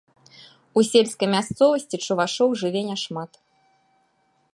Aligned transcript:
У 0.79 0.83
сельскай 0.91 1.27
мясцовасці 1.33 1.99
чувашоў 2.05 2.49
жыве 2.65 2.81
няшмат. 2.89 3.31